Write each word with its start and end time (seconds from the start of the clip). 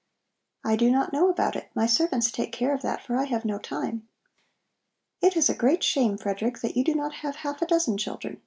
"I 0.63 0.75
do 0.77 0.89
not 0.89 1.13
know 1.13 1.29
about 1.29 1.55
it; 1.55 1.69
my 1.75 1.85
servants 1.85 2.31
take 2.31 2.51
care 2.51 2.73
of 2.73 2.81
that, 2.81 3.03
for 3.05 3.15
I 3.15 3.25
have 3.25 3.45
no 3.45 3.59
time." 3.59 4.07
"It 5.21 5.37
is 5.37 5.47
a 5.47 5.53
great 5.53 5.83
shame, 5.83 6.17
Frederick, 6.17 6.57
that 6.61 6.75
you 6.75 6.83
do 6.83 6.95
not 6.95 7.13
have 7.21 7.35
half 7.35 7.61
a 7.61 7.67
dozen 7.67 7.99
children. 7.99 8.39